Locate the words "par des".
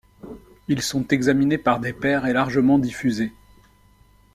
1.59-1.93